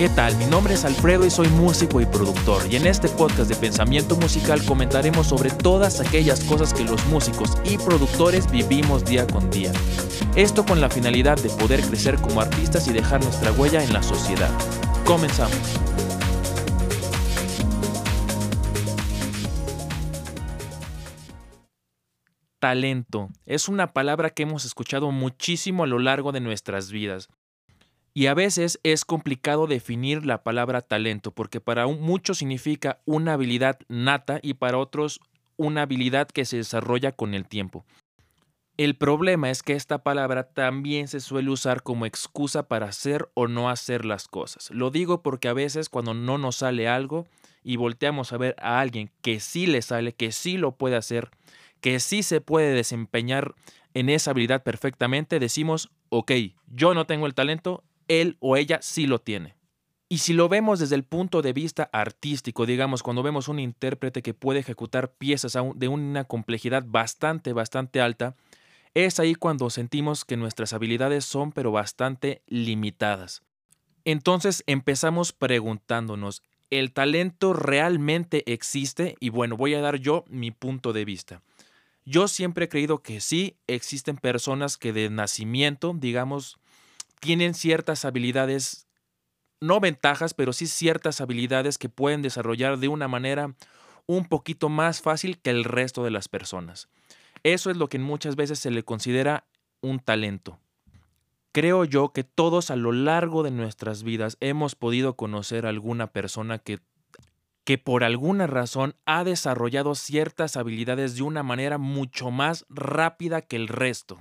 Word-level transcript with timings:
¿Qué 0.00 0.08
tal? 0.08 0.34
Mi 0.36 0.46
nombre 0.46 0.72
es 0.72 0.86
Alfredo 0.86 1.26
y 1.26 1.30
soy 1.30 1.48
músico 1.48 2.00
y 2.00 2.06
productor 2.06 2.62
y 2.72 2.76
en 2.76 2.86
este 2.86 3.06
podcast 3.06 3.50
de 3.50 3.54
pensamiento 3.54 4.16
musical 4.16 4.64
comentaremos 4.64 5.26
sobre 5.26 5.50
todas 5.50 6.00
aquellas 6.00 6.42
cosas 6.44 6.72
que 6.72 6.84
los 6.84 7.04
músicos 7.08 7.58
y 7.66 7.76
productores 7.76 8.50
vivimos 8.50 9.04
día 9.04 9.26
con 9.26 9.50
día. 9.50 9.72
Esto 10.36 10.64
con 10.64 10.80
la 10.80 10.88
finalidad 10.88 11.38
de 11.42 11.50
poder 11.50 11.82
crecer 11.82 12.16
como 12.16 12.40
artistas 12.40 12.88
y 12.88 12.94
dejar 12.94 13.22
nuestra 13.22 13.52
huella 13.52 13.84
en 13.84 13.92
la 13.92 14.02
sociedad. 14.02 14.48
Comenzamos. 15.04 15.60
Talento 22.58 23.28
es 23.44 23.68
una 23.68 23.92
palabra 23.92 24.30
que 24.30 24.44
hemos 24.44 24.64
escuchado 24.64 25.10
muchísimo 25.10 25.84
a 25.84 25.86
lo 25.86 25.98
largo 25.98 26.32
de 26.32 26.40
nuestras 26.40 26.90
vidas. 26.90 27.28
Y 28.12 28.26
a 28.26 28.34
veces 28.34 28.80
es 28.82 29.04
complicado 29.04 29.66
definir 29.66 30.26
la 30.26 30.42
palabra 30.42 30.80
talento, 30.80 31.30
porque 31.30 31.60
para 31.60 31.86
muchos 31.86 32.38
significa 32.38 33.00
una 33.04 33.34
habilidad 33.34 33.78
nata 33.88 34.40
y 34.42 34.54
para 34.54 34.78
otros 34.78 35.20
una 35.56 35.82
habilidad 35.82 36.28
que 36.28 36.44
se 36.44 36.56
desarrolla 36.56 37.12
con 37.12 37.34
el 37.34 37.46
tiempo. 37.46 37.84
El 38.76 38.96
problema 38.96 39.50
es 39.50 39.62
que 39.62 39.74
esta 39.74 40.02
palabra 40.02 40.54
también 40.54 41.06
se 41.06 41.20
suele 41.20 41.50
usar 41.50 41.82
como 41.82 42.06
excusa 42.06 42.66
para 42.66 42.86
hacer 42.86 43.28
o 43.34 43.46
no 43.46 43.68
hacer 43.68 44.06
las 44.06 44.26
cosas. 44.26 44.70
Lo 44.70 44.90
digo 44.90 45.22
porque 45.22 45.48
a 45.48 45.52
veces 45.52 45.90
cuando 45.90 46.14
no 46.14 46.38
nos 46.38 46.56
sale 46.56 46.88
algo 46.88 47.26
y 47.62 47.76
volteamos 47.76 48.32
a 48.32 48.38
ver 48.38 48.56
a 48.58 48.80
alguien 48.80 49.10
que 49.20 49.38
sí 49.38 49.66
le 49.66 49.82
sale, 49.82 50.14
que 50.14 50.32
sí 50.32 50.56
lo 50.56 50.76
puede 50.76 50.96
hacer, 50.96 51.30
que 51.82 52.00
sí 52.00 52.22
se 52.22 52.40
puede 52.40 52.72
desempeñar 52.72 53.54
en 53.92 54.08
esa 54.08 54.30
habilidad 54.30 54.62
perfectamente, 54.62 55.38
decimos, 55.40 55.90
ok, 56.08 56.32
yo 56.68 56.94
no 56.94 57.06
tengo 57.06 57.26
el 57.26 57.34
talento, 57.34 57.84
él 58.10 58.36
o 58.40 58.56
ella 58.56 58.80
sí 58.82 59.06
lo 59.06 59.20
tiene. 59.20 59.54
Y 60.08 60.18
si 60.18 60.32
lo 60.32 60.48
vemos 60.48 60.80
desde 60.80 60.96
el 60.96 61.04
punto 61.04 61.40
de 61.40 61.52
vista 61.52 61.88
artístico, 61.92 62.66
digamos, 62.66 63.04
cuando 63.04 63.22
vemos 63.22 63.46
un 63.46 63.60
intérprete 63.60 64.22
que 64.22 64.34
puede 64.34 64.58
ejecutar 64.58 65.12
piezas 65.12 65.56
de 65.76 65.88
una 65.88 66.24
complejidad 66.24 66.84
bastante, 66.84 67.52
bastante 67.52 68.00
alta, 68.00 68.34
es 68.94 69.20
ahí 69.20 69.36
cuando 69.36 69.70
sentimos 69.70 70.24
que 70.24 70.36
nuestras 70.36 70.72
habilidades 70.72 71.24
son 71.24 71.52
pero 71.52 71.70
bastante 71.70 72.42
limitadas. 72.48 73.42
Entonces 74.04 74.64
empezamos 74.66 75.32
preguntándonos, 75.32 76.42
¿el 76.70 76.92
talento 76.92 77.52
realmente 77.52 78.42
existe? 78.52 79.16
Y 79.20 79.28
bueno, 79.28 79.56
voy 79.56 79.74
a 79.74 79.80
dar 79.80 79.96
yo 79.96 80.24
mi 80.28 80.50
punto 80.50 80.92
de 80.92 81.04
vista. 81.04 81.42
Yo 82.04 82.26
siempre 82.26 82.64
he 82.64 82.68
creído 82.68 83.02
que 83.02 83.20
sí, 83.20 83.58
existen 83.68 84.16
personas 84.16 84.76
que 84.76 84.92
de 84.92 85.08
nacimiento, 85.10 85.94
digamos, 85.96 86.59
tienen 87.20 87.54
ciertas 87.54 88.04
habilidades, 88.04 88.88
no 89.60 89.78
ventajas, 89.78 90.34
pero 90.34 90.52
sí 90.52 90.66
ciertas 90.66 91.20
habilidades 91.20 91.78
que 91.78 91.88
pueden 91.88 92.22
desarrollar 92.22 92.78
de 92.78 92.88
una 92.88 93.08
manera 93.08 93.54
un 94.06 94.24
poquito 94.24 94.68
más 94.68 95.02
fácil 95.02 95.38
que 95.38 95.50
el 95.50 95.64
resto 95.64 96.02
de 96.02 96.10
las 96.10 96.28
personas. 96.28 96.88
Eso 97.42 97.70
es 97.70 97.76
lo 97.76 97.88
que 97.88 97.98
muchas 97.98 98.36
veces 98.36 98.58
se 98.58 98.70
le 98.70 98.82
considera 98.82 99.46
un 99.80 100.00
talento. 100.00 100.58
Creo 101.52 101.84
yo 101.84 102.12
que 102.12 102.24
todos 102.24 102.70
a 102.70 102.76
lo 102.76 102.92
largo 102.92 103.42
de 103.42 103.50
nuestras 103.50 104.02
vidas 104.02 104.36
hemos 104.40 104.74
podido 104.74 105.16
conocer 105.16 105.66
a 105.66 105.70
alguna 105.70 106.08
persona 106.08 106.58
que, 106.58 106.78
que 107.64 107.76
por 107.76 108.04
alguna 108.04 108.46
razón 108.46 108.94
ha 109.04 109.24
desarrollado 109.24 109.94
ciertas 109.94 110.56
habilidades 110.56 111.16
de 111.16 111.22
una 111.22 111.42
manera 111.42 111.76
mucho 111.76 112.30
más 112.30 112.66
rápida 112.68 113.42
que 113.42 113.56
el 113.56 113.68
resto. 113.68 114.20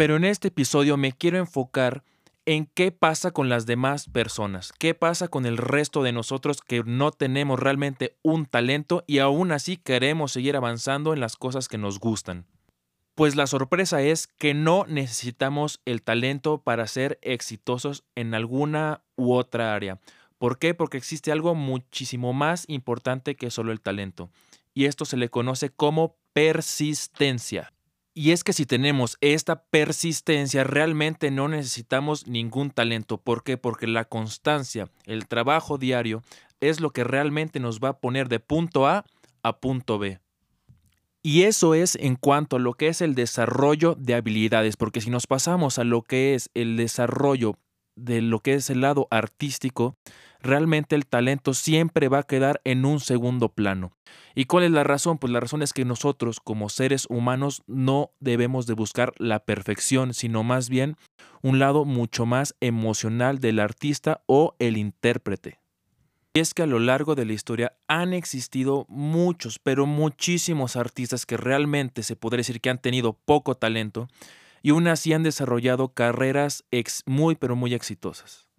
Pero 0.00 0.16
en 0.16 0.24
este 0.24 0.48
episodio 0.48 0.96
me 0.96 1.12
quiero 1.12 1.36
enfocar 1.36 2.04
en 2.46 2.64
qué 2.64 2.90
pasa 2.90 3.32
con 3.32 3.50
las 3.50 3.66
demás 3.66 4.08
personas, 4.08 4.72
qué 4.78 4.94
pasa 4.94 5.28
con 5.28 5.44
el 5.44 5.58
resto 5.58 6.02
de 6.02 6.10
nosotros 6.10 6.62
que 6.62 6.82
no 6.82 7.10
tenemos 7.10 7.60
realmente 7.60 8.16
un 8.22 8.46
talento 8.46 9.04
y 9.06 9.18
aún 9.18 9.52
así 9.52 9.76
queremos 9.76 10.32
seguir 10.32 10.56
avanzando 10.56 11.12
en 11.12 11.20
las 11.20 11.36
cosas 11.36 11.68
que 11.68 11.76
nos 11.76 11.98
gustan. 11.98 12.46
Pues 13.14 13.36
la 13.36 13.46
sorpresa 13.46 14.00
es 14.00 14.26
que 14.26 14.54
no 14.54 14.86
necesitamos 14.88 15.82
el 15.84 16.00
talento 16.00 16.62
para 16.62 16.86
ser 16.86 17.18
exitosos 17.20 18.02
en 18.14 18.32
alguna 18.32 19.02
u 19.16 19.34
otra 19.34 19.74
área. 19.74 20.00
¿Por 20.38 20.58
qué? 20.58 20.72
Porque 20.72 20.96
existe 20.96 21.30
algo 21.30 21.54
muchísimo 21.54 22.32
más 22.32 22.64
importante 22.68 23.36
que 23.36 23.50
solo 23.50 23.70
el 23.70 23.82
talento. 23.82 24.30
Y 24.72 24.86
esto 24.86 25.04
se 25.04 25.18
le 25.18 25.28
conoce 25.28 25.68
como 25.68 26.16
persistencia. 26.32 27.70
Y 28.12 28.32
es 28.32 28.42
que 28.42 28.52
si 28.52 28.66
tenemos 28.66 29.16
esta 29.20 29.62
persistencia, 29.64 30.64
realmente 30.64 31.30
no 31.30 31.48
necesitamos 31.48 32.26
ningún 32.26 32.70
talento. 32.70 33.18
¿Por 33.18 33.44
qué? 33.44 33.56
Porque 33.56 33.86
la 33.86 34.04
constancia, 34.04 34.90
el 35.06 35.28
trabajo 35.28 35.78
diario, 35.78 36.22
es 36.60 36.80
lo 36.80 36.90
que 36.90 37.04
realmente 37.04 37.60
nos 37.60 37.78
va 37.78 37.90
a 37.90 38.00
poner 38.00 38.28
de 38.28 38.40
punto 38.40 38.86
A 38.86 39.04
a 39.42 39.60
punto 39.60 39.98
B. 39.98 40.18
Y 41.22 41.42
eso 41.42 41.74
es 41.74 41.96
en 41.96 42.16
cuanto 42.16 42.56
a 42.56 42.60
lo 42.60 42.74
que 42.74 42.88
es 42.88 43.00
el 43.00 43.14
desarrollo 43.14 43.94
de 43.94 44.14
habilidades, 44.14 44.76
porque 44.76 45.00
si 45.00 45.10
nos 45.10 45.26
pasamos 45.26 45.78
a 45.78 45.84
lo 45.84 46.02
que 46.02 46.34
es 46.34 46.50
el 46.54 46.76
desarrollo 46.76 47.58
de 47.94 48.22
lo 48.22 48.40
que 48.40 48.54
es 48.54 48.70
el 48.70 48.80
lado 48.80 49.06
artístico, 49.10 49.96
realmente 50.42 50.96
el 50.96 51.06
talento 51.06 51.54
siempre 51.54 52.08
va 52.08 52.18
a 52.18 52.22
quedar 52.24 52.60
en 52.64 52.84
un 52.84 53.00
segundo 53.00 53.50
plano. 53.50 53.92
¿Y 54.34 54.46
cuál 54.46 54.64
es 54.64 54.70
la 54.70 54.84
razón? 54.84 55.18
Pues 55.18 55.32
la 55.32 55.40
razón 55.40 55.62
es 55.62 55.72
que 55.72 55.84
nosotros 55.84 56.40
como 56.40 56.68
seres 56.68 57.06
humanos 57.08 57.62
no 57.66 58.10
debemos 58.20 58.66
de 58.66 58.74
buscar 58.74 59.12
la 59.18 59.40
perfección, 59.40 60.14
sino 60.14 60.42
más 60.42 60.68
bien 60.68 60.96
un 61.42 61.58
lado 61.58 61.84
mucho 61.84 62.26
más 62.26 62.54
emocional 62.60 63.38
del 63.38 63.60
artista 63.60 64.22
o 64.26 64.54
el 64.58 64.76
intérprete. 64.76 65.58
Y 66.32 66.40
es 66.40 66.54
que 66.54 66.62
a 66.62 66.66
lo 66.66 66.78
largo 66.78 67.16
de 67.16 67.24
la 67.24 67.32
historia 67.32 67.72
han 67.88 68.12
existido 68.12 68.86
muchos, 68.88 69.58
pero 69.58 69.86
muchísimos 69.86 70.76
artistas 70.76 71.26
que 71.26 71.36
realmente 71.36 72.04
se 72.04 72.14
podría 72.14 72.40
decir 72.40 72.60
que 72.60 72.70
han 72.70 72.80
tenido 72.80 73.14
poco 73.14 73.56
talento 73.56 74.06
y 74.62 74.70
aún 74.70 74.86
así 74.86 75.12
han 75.12 75.24
desarrollado 75.24 75.92
carreras 75.92 76.64
muy, 77.06 77.34
pero 77.34 77.56
muy 77.56 77.74
exitosas. 77.74 78.49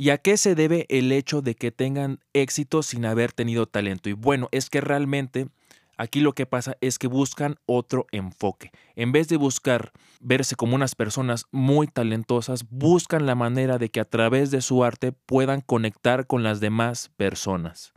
¿Y 0.00 0.10
a 0.10 0.18
qué 0.18 0.36
se 0.36 0.54
debe 0.54 0.86
el 0.90 1.10
hecho 1.10 1.42
de 1.42 1.56
que 1.56 1.72
tengan 1.72 2.20
éxito 2.32 2.84
sin 2.84 3.04
haber 3.04 3.32
tenido 3.32 3.66
talento? 3.66 4.08
Y 4.08 4.12
bueno, 4.12 4.48
es 4.52 4.70
que 4.70 4.80
realmente 4.80 5.48
aquí 5.96 6.20
lo 6.20 6.34
que 6.34 6.46
pasa 6.46 6.76
es 6.80 7.00
que 7.00 7.08
buscan 7.08 7.56
otro 7.66 8.06
enfoque. 8.12 8.70
En 8.94 9.10
vez 9.10 9.26
de 9.26 9.36
buscar 9.36 9.90
verse 10.20 10.54
como 10.54 10.76
unas 10.76 10.94
personas 10.94 11.46
muy 11.50 11.88
talentosas, 11.88 12.64
buscan 12.70 13.26
la 13.26 13.34
manera 13.34 13.78
de 13.78 13.88
que 13.88 13.98
a 13.98 14.04
través 14.04 14.52
de 14.52 14.60
su 14.60 14.84
arte 14.84 15.10
puedan 15.10 15.62
conectar 15.62 16.28
con 16.28 16.44
las 16.44 16.60
demás 16.60 17.10
personas. 17.16 17.92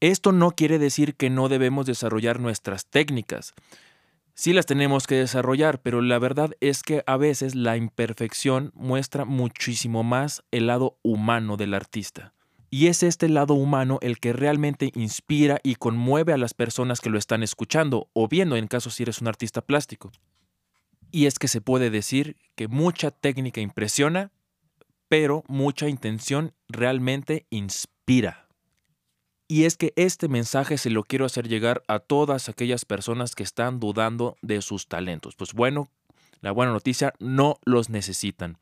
Esto 0.00 0.32
no 0.32 0.50
quiere 0.50 0.78
decir 0.78 1.14
que 1.14 1.30
no 1.30 1.48
debemos 1.48 1.86
desarrollar 1.86 2.38
nuestras 2.38 2.84
técnicas. 2.84 3.54
Sí 4.34 4.52
las 4.52 4.66
tenemos 4.66 5.06
que 5.06 5.16
desarrollar, 5.16 5.82
pero 5.82 6.00
la 6.00 6.18
verdad 6.18 6.52
es 6.60 6.82
que 6.82 7.02
a 7.06 7.16
veces 7.16 7.54
la 7.54 7.76
imperfección 7.76 8.72
muestra 8.74 9.24
muchísimo 9.24 10.02
más 10.02 10.42
el 10.50 10.66
lado 10.66 10.98
humano 11.02 11.56
del 11.56 11.74
artista. 11.74 12.32
Y 12.70 12.86
es 12.86 13.02
este 13.02 13.28
lado 13.28 13.54
humano 13.54 13.98
el 14.00 14.20
que 14.20 14.32
realmente 14.32 14.92
inspira 14.94 15.58
y 15.64 15.74
conmueve 15.74 16.32
a 16.32 16.38
las 16.38 16.54
personas 16.54 17.00
que 17.00 17.10
lo 17.10 17.18
están 17.18 17.42
escuchando 17.42 18.08
o 18.12 18.28
viendo 18.28 18.56
en 18.56 18.68
caso 18.68 18.90
si 18.90 19.02
eres 19.02 19.20
un 19.20 19.26
artista 19.26 19.60
plástico. 19.60 20.12
Y 21.10 21.26
es 21.26 21.40
que 21.40 21.48
se 21.48 21.60
puede 21.60 21.90
decir 21.90 22.36
que 22.54 22.68
mucha 22.68 23.10
técnica 23.10 23.60
impresiona, 23.60 24.30
pero 25.08 25.42
mucha 25.48 25.88
intención 25.88 26.54
realmente 26.68 27.46
inspira. 27.50 28.49
Y 29.50 29.64
es 29.64 29.76
que 29.76 29.92
este 29.96 30.28
mensaje 30.28 30.78
se 30.78 30.90
lo 30.90 31.02
quiero 31.02 31.24
hacer 31.24 31.48
llegar 31.48 31.82
a 31.88 31.98
todas 31.98 32.48
aquellas 32.48 32.84
personas 32.84 33.34
que 33.34 33.42
están 33.42 33.80
dudando 33.80 34.36
de 34.42 34.62
sus 34.62 34.86
talentos. 34.86 35.34
Pues 35.34 35.54
bueno, 35.54 35.88
la 36.40 36.52
buena 36.52 36.70
noticia, 36.70 37.14
no 37.18 37.58
los 37.64 37.90
necesitan. 37.90 38.58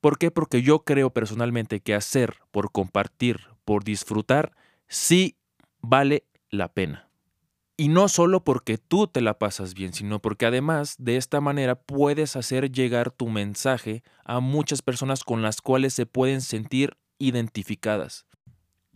¿Por 0.00 0.16
qué? 0.16 0.30
Porque 0.30 0.62
yo 0.62 0.82
creo 0.82 1.10
personalmente 1.10 1.80
que 1.80 1.94
hacer 1.94 2.36
por 2.52 2.72
compartir, 2.72 3.48
por 3.66 3.84
disfrutar, 3.84 4.52
sí 4.88 5.36
vale 5.82 6.24
la 6.48 6.72
pena. 6.72 7.10
Y 7.76 7.88
no 7.88 8.08
solo 8.08 8.42
porque 8.42 8.78
tú 8.78 9.08
te 9.08 9.20
la 9.20 9.38
pasas 9.38 9.74
bien, 9.74 9.92
sino 9.92 10.20
porque 10.22 10.46
además 10.46 10.94
de 10.98 11.18
esta 11.18 11.42
manera 11.42 11.74
puedes 11.74 12.34
hacer 12.34 12.72
llegar 12.72 13.10
tu 13.10 13.28
mensaje 13.28 14.02
a 14.24 14.40
muchas 14.40 14.80
personas 14.80 15.22
con 15.22 15.42
las 15.42 15.60
cuales 15.60 15.92
se 15.92 16.06
pueden 16.06 16.40
sentir 16.40 16.96
identificadas. 17.18 18.24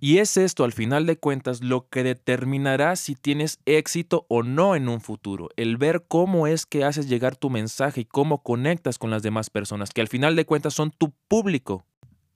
Y 0.04 0.18
es 0.18 0.36
esto, 0.36 0.64
al 0.64 0.74
final 0.74 1.06
de 1.06 1.16
cuentas, 1.16 1.62
lo 1.62 1.88
que 1.88 2.02
determinará 2.02 2.94
si 2.94 3.14
tienes 3.14 3.58
éxito 3.64 4.26
o 4.28 4.42
no 4.42 4.76
en 4.76 4.90
un 4.90 5.00
futuro. 5.00 5.48
El 5.56 5.78
ver 5.78 6.04
cómo 6.06 6.46
es 6.46 6.66
que 6.66 6.84
haces 6.84 7.08
llegar 7.08 7.36
tu 7.36 7.48
mensaje 7.48 8.02
y 8.02 8.04
cómo 8.04 8.42
conectas 8.42 8.98
con 8.98 9.10
las 9.10 9.22
demás 9.22 9.48
personas, 9.48 9.92
que 9.92 10.02
al 10.02 10.08
final 10.08 10.36
de 10.36 10.44
cuentas 10.44 10.74
son 10.74 10.90
tu 10.90 11.14
público. 11.26 11.86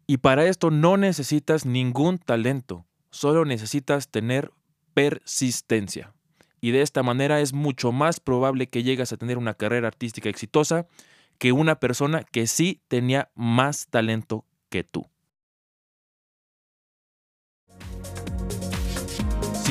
Y 0.06 0.16
para 0.16 0.46
esto 0.46 0.70
no 0.70 0.96
necesitas 0.96 1.66
ningún 1.66 2.16
talento, 2.16 2.86
solo 3.10 3.44
necesitas 3.44 4.08
tener 4.08 4.50
persistencia. 4.94 6.14
Y 6.62 6.70
de 6.70 6.80
esta 6.80 7.02
manera 7.02 7.42
es 7.42 7.52
mucho 7.52 7.92
más 7.92 8.18
probable 8.18 8.68
que 8.68 8.82
llegues 8.82 9.12
a 9.12 9.18
tener 9.18 9.36
una 9.36 9.52
carrera 9.52 9.88
artística 9.88 10.30
exitosa 10.30 10.86
que 11.36 11.52
una 11.52 11.80
persona 11.80 12.24
que 12.24 12.46
sí 12.46 12.80
tenía 12.88 13.30
más 13.34 13.88
talento 13.88 14.46
que 14.70 14.84
tú. 14.84 15.04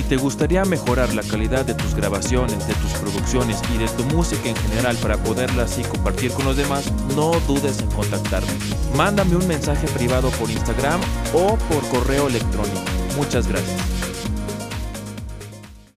Te 0.07 0.15
gustaría 0.15 0.63
mejorar 0.63 1.13
la 1.13 1.21
calidad 1.21 1.65
de 1.65 1.73
tus 1.73 1.93
grabaciones, 1.93 2.65
de 2.67 2.73
tus 2.75 2.91
producciones 2.93 3.59
y 3.73 3.77
de 3.77 3.87
tu 3.89 4.03
música 4.15 4.49
en 4.49 4.55
general 4.55 4.95
para 4.97 5.17
poderla 5.17 5.63
así 5.63 5.81
compartir 5.83 6.31
con 6.31 6.45
los 6.45 6.55
demás, 6.55 6.91
no 7.15 7.31
dudes 7.41 7.79
en 7.81 7.91
contactarme. 7.91 8.47
Mándame 8.95 9.35
un 9.35 9.47
mensaje 9.47 9.87
privado 9.87 10.29
por 10.31 10.49
Instagram 10.49 11.01
o 11.33 11.57
por 11.57 11.87
correo 11.89 12.27
electrónico. 12.27 12.81
Muchas 13.17 13.47
gracias. 13.47 13.86